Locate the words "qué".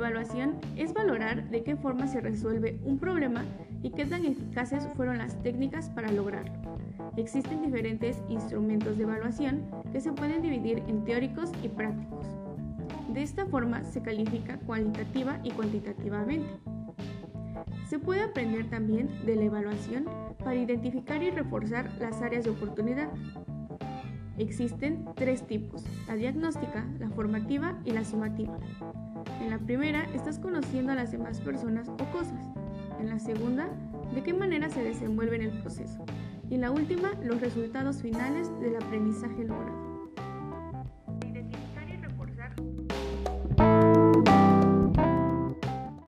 1.62-1.76, 3.90-4.06, 34.22-34.32